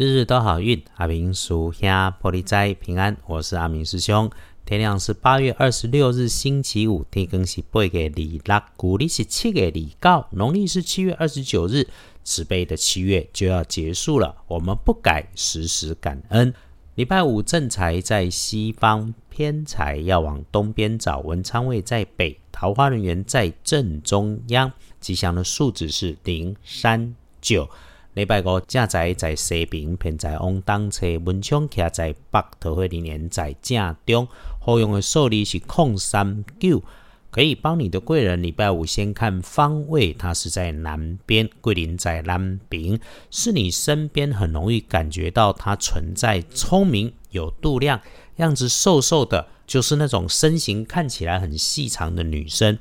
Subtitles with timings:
[0.00, 3.14] 日日都好运，阿明属下玻璃斋平安。
[3.26, 4.30] 我是阿明师兄。
[4.64, 11.86] 天亮是八月二十六日星期五，天更是八月二六，古历是七月二告，农历是七月二十九日。
[12.24, 16.54] 慈悲的七月就要结束了，我们不改，时时感恩。
[16.94, 21.18] 礼拜五正财在西方，偏财要往东边找。
[21.18, 24.72] 文昌位在北，桃花人员在正中央。
[24.98, 27.68] 吉祥的数字是零三九。
[28.14, 34.26] 礼拜五正在在西边，偏在往东侧，文昌徛在北，桃花人缘在正中。
[34.60, 36.82] 好用的数字是空三九，
[37.30, 38.42] 可以帮你的贵人。
[38.42, 42.98] 礼拜五先看方位，它是在南边，桂林在南边，
[43.30, 46.42] 是你身边很容易感觉到它存在。
[46.52, 48.00] 聪明有度量，
[48.38, 52.76] 样子瘦瘦的，就是那种身形看起来很细长的女生。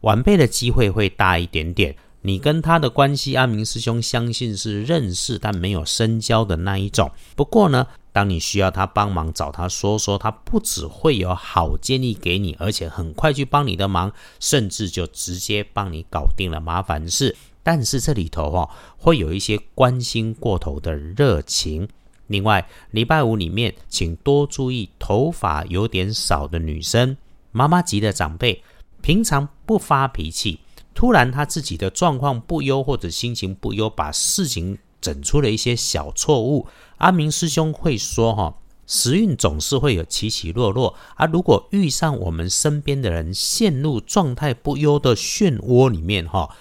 [0.00, 1.94] 晚辈的机会会大一点点。
[2.22, 7.10] 你跟他的关系，阿明师兄相信是认识但没有深交的那一种。
[7.34, 17.34] 不过呢，当你需要他帮忙，找他说说，他不只会有好建议给你，而且很快去帮你的忙，甚至就直接帮你搞定了麻烦事。
[17.62, 18.68] 但是这里头哦，
[18.98, 21.88] 会有一些关心过头的热情。
[22.26, 27.16] 另外，礼拜五里面，请多注意头发有点少的女生、
[27.50, 28.62] 妈妈级的长辈，
[29.00, 30.60] 平常不发脾气。
[30.94, 36.66] 突然他自己的状况不优或者心情不优，把事情整出了一些小错误。
[36.98, 38.54] 阿明师兄会说：“哈，
[38.86, 46.54] 时运总是会有起起落落，而如果遇上我们身边的人陷入状态不优的漩涡里面，哈，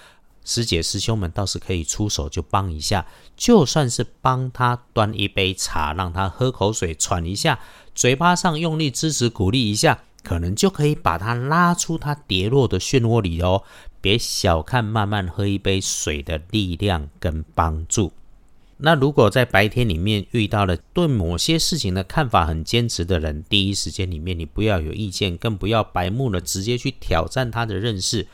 [0.46, 7.60] 师姐师兄们倒是可以出手就帮一下，就算是帮他端一杯茶，让他喝口水喘一下，
[7.94, 13.64] 嘴巴上用力支持鼓励一下，可能就可以把他拉出他跌落的漩涡里哦。”
[14.02, 18.12] 别小看慢慢喝一杯水的力量跟帮助。
[18.82, 28.26] 那如果在白天里面遇到了对某些事情的看法很坚持的人，第一时间里面你不要有意见，更不要白目了，直接去挑战他的认识。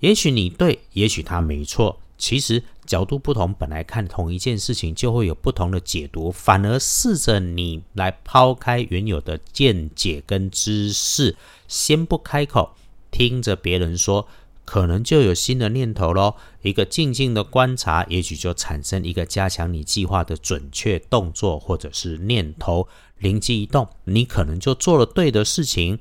[0.00, 1.98] 也许你对，也许他没错。
[2.18, 6.30] 其实角度不同，本来看同一件事情就会有不同的解读。
[6.30, 11.34] 反而试着你来抛开原有的见解跟知识，
[11.66, 12.74] 先不开口，
[13.10, 14.28] 听着别人说。
[14.68, 16.34] 可能就有新的念头喽。
[16.60, 22.86] 一个静静的观察，也许就产生一个加强你计划的准确动作，或者是念头
[23.16, 25.98] 灵机一动，你可能就做了对的事情。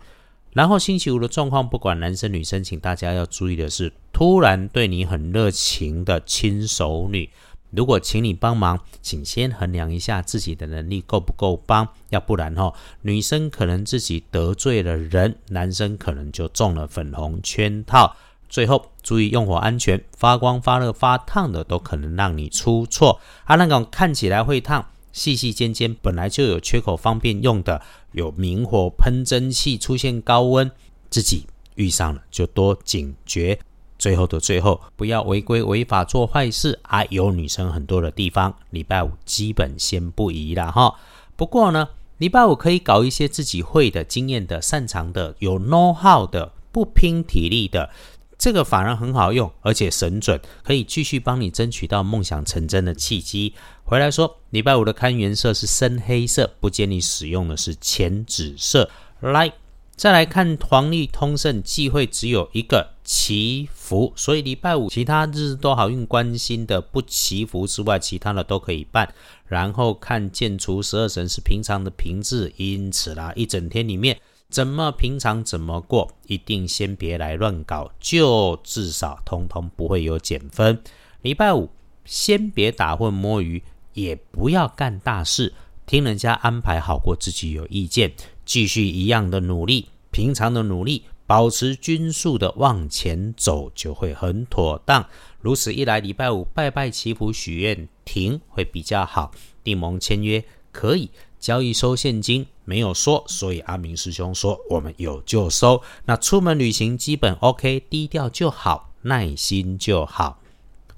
[0.51, 7.29] 然后星期五的状况，不管男生女生，请大家要注意的是，突然对你很热情的亲手女，
[7.69, 12.73] 如果请你帮忙，请先衡量一下自己的能力够不够帮，要不然哈，
[13.03, 18.17] 女生可能自己得罪了人，男生可能就中了粉红圈套。
[18.49, 23.19] 最后注意用火安全，发光、发热、发烫的都可能让你出错。
[23.45, 27.81] 啊，那种看起来会烫、细细尖尖，本来就有缺口方便用的，
[28.13, 30.71] 有明火喷蒸汽出现高温，
[31.09, 33.59] 自己遇上了就多警觉。
[33.99, 36.79] 最后的最后，不要违规违法做坏事。
[36.83, 40.95] 啊，有女生很多的地方，礼拜五基本先不宜了哈。
[41.35, 47.89] 不过呢，礼拜五可以搞一些自己会的、经验的、擅长的、有 know how 的、不拼体力的。
[48.37, 53.53] 这个反而很好用，而且神准，可以继续帮你争取到梦想成真的契机。
[53.83, 58.89] 回来说，礼拜五的看颜色是深黑色，不建议使用的是浅紫色。
[59.21, 59.51] 来，
[59.95, 69.11] 再来看黄历通胜忌讳只有一个祈福，所以礼拜五其他日子都好运，关心的不祈福之外，其他的都可以办。
[69.47, 74.19] 然后看建除十二神是平常的平字，因此啦，一整天里面。
[74.49, 80.81] 怎么平常怎么过，一定先别来乱搞，就至少通通不会有减分。
[81.21, 81.69] 礼拜五
[82.05, 83.61] 先别打混摸鱼，
[83.93, 85.53] 也不要干大事，
[85.85, 88.13] 听人家安排好过自己有意见，
[88.45, 95.05] 继续一样的努力，平常的努力，保持均速的往前走，就会很妥当。
[95.41, 99.31] 如此一来，礼拜五拜拜祈福许愿停会比较好，
[99.61, 101.11] 订盟签约可以。
[101.39, 105.81] 交易收现金没有说，所以阿明师兄说我们有就收。
[106.05, 110.41] 那出门旅行基本 OK，低调就好，耐心就好。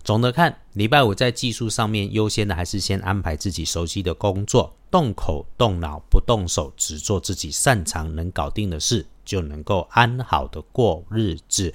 [0.04, 11.74] 总的看，礼拜五在技术上面优先的还是先安排自己熟悉的工作，动口动脑不动手，只做自己擅长能搞定的事，就能够安好的过日子。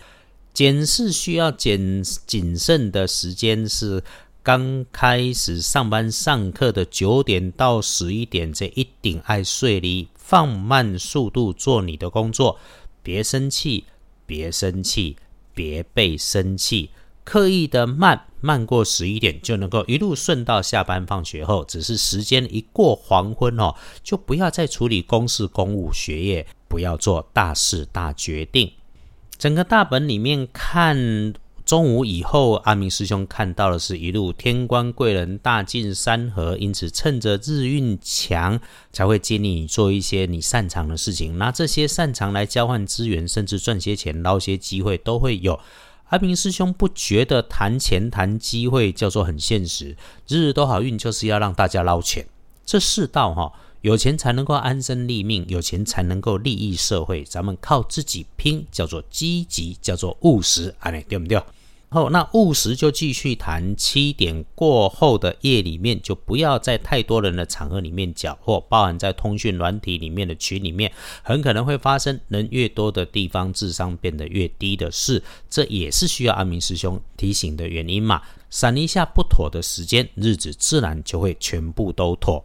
[0.52, 4.02] 检视需要谨谨慎的时间是。
[4.44, 12.58] 刚开始上班上课的九点到十一点，这一定爱睡哩，放慢速度做你的工作，
[13.02, 13.86] 别生气，
[14.26, 15.16] 别生气，
[15.54, 16.90] 别被生气，
[17.24, 21.64] 刻意的慢，慢过十一点就能够一路顺到下班放学后。
[21.64, 28.70] 只是时间一过黄昏哦，就不要再处理公事公务、学业，不要做大事大决定。
[29.38, 31.32] 整个大本里面看。
[31.64, 38.60] 中午以后，阿明师兄看到的是一路天官贵人大进山河，因此趁着日运强，
[38.92, 45.58] 才会建议你做一些你擅长的事情，拿这些擅长来交换资源，甚至赚些钱、捞些机会都会有。
[46.10, 49.96] 阿明师兄不觉得谈钱谈机会叫做很现实，
[50.28, 52.26] 日日都好运就是要让大家捞钱，
[52.66, 53.50] 这世道哈。
[53.84, 57.22] 有钱才能够安身立命，有钱才能够利益社会。
[57.22, 61.38] 咱们靠自己拼，叫做积极，叫做务实，啊，对不对？
[61.90, 63.76] 后那务实就继续谈。
[63.76, 70.90] 七点过后的夜里面，就不要在太多人的场合里面缴获，包含在通讯软体里面的群里面，
[71.22, 75.22] 很可能会发生人越多的地方智商变得越低的事。
[75.50, 78.22] 这也是需要阿明师兄提醒的原因嘛。
[78.48, 82.42] 闪一下不妥的时间，日子自然就会全部都妥。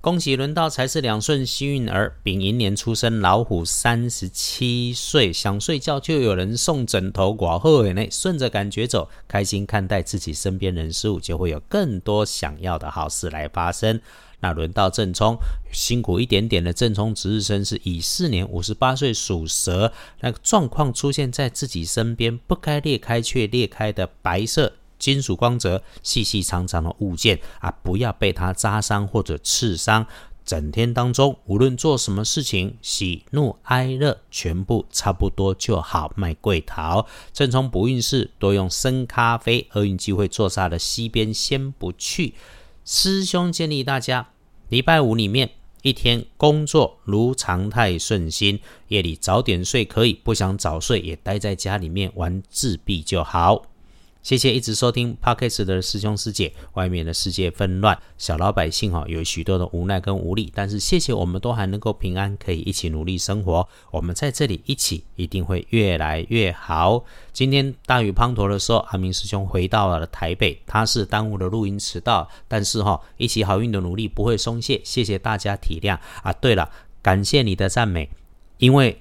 [0.00, 14.00] 恭喜轮到财是两顺幸运儿，丙寅年出生，老虎三十七岁，想睡觉就有人送枕头，寡后尾内顺着感觉走，开心看待自己身边人事物，就会有更多想要的好事来发生。
[14.38, 15.36] 那轮到正冲，
[15.72, 24.74] 辛苦一点点的正冲值日生是乙巳年五十八岁属蛇，那个状况出现在自己身边，不该裂开却裂开的白色。
[24.98, 30.06] 金属光泽、细细长长的物件啊，不要被它扎伤或者刺伤。
[30.44, 36.10] 整天当中，无论做什么事情，喜怒哀乐全部差不多就好。
[36.16, 39.68] 卖桂桃，正冲不运势，多用生咖啡。
[39.74, 42.32] 厄运机会坐煞的西边先不去。
[42.86, 44.30] 师兄建议大家，
[44.70, 45.50] 礼拜五里面
[45.82, 53.66] 一天工作如常态顺心，夜里早点睡可以，不想早睡也待在家里面玩自闭就好。
[54.20, 56.52] 谢谢一直收听 Podcast 的师兄师姐。
[56.74, 63.66] 外面的世界纷乱，小老百姓哈有许多的无奈跟无力，但是谢谢我们都还能够平安，可以一起努力生活。
[63.90, 67.04] 我们在这里一起，一定会越来越好。
[67.32, 76.32] 今天大雨滂沱的时候，阿明师兄回到了台北，他是耽误了录音迟到，但是哈一起好运的努力不会松懈，谢谢大家体谅啊。
[76.34, 78.10] 对了，感谢你的赞美，
[78.58, 79.00] 因为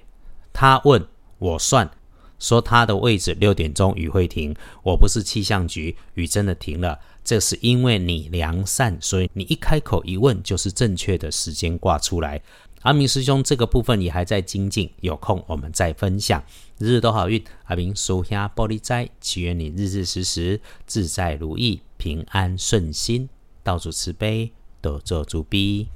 [0.54, 1.06] 他问
[1.40, 1.97] 我算。
[2.40, 7.00] 说他的位置六点钟雨会停，我不是气象局，雨真的停了。
[7.24, 12.42] 这是因为你良善，所以你一开口一问就是正确的时间挂出来。
[12.84, 16.42] 阿明师兄这个部分也还在精进，有空我们再分享。
[16.78, 23.28] 日日都好运，阿明收下玻璃斋，祈愿你日日时时自在如意，平安顺心，
[23.64, 25.88] 道主慈悲，多做主逼。